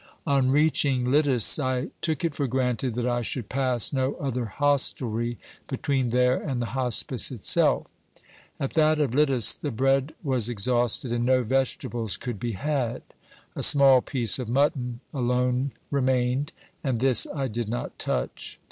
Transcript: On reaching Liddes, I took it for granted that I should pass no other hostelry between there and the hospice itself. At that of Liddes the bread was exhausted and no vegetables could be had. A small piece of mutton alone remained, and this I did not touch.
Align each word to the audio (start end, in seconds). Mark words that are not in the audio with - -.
On 0.25 0.49
reaching 0.49 1.11
Liddes, 1.11 1.59
I 1.59 1.91
took 2.01 2.25
it 2.25 2.33
for 2.33 2.47
granted 2.47 2.95
that 2.95 3.05
I 3.05 3.21
should 3.21 3.49
pass 3.49 3.93
no 3.93 4.15
other 4.15 4.45
hostelry 4.45 5.37
between 5.67 6.09
there 6.09 6.37
and 6.41 6.59
the 6.59 6.65
hospice 6.73 7.29
itself. 7.29 7.85
At 8.59 8.73
that 8.73 8.97
of 8.97 9.13
Liddes 9.13 9.55
the 9.59 9.69
bread 9.69 10.15
was 10.23 10.49
exhausted 10.49 11.13
and 11.13 11.23
no 11.23 11.43
vegetables 11.43 12.17
could 12.17 12.39
be 12.39 12.53
had. 12.53 13.03
A 13.55 13.61
small 13.61 14.01
piece 14.01 14.39
of 14.39 14.49
mutton 14.49 15.01
alone 15.13 15.71
remained, 15.91 16.51
and 16.83 16.99
this 16.99 17.27
I 17.35 17.47
did 17.47 17.69
not 17.69 17.99
touch. 17.99 18.59